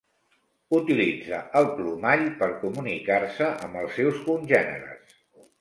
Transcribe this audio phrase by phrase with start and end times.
[0.77, 5.19] Utilitza el plomall per comunicar-se amb els seus congèneres.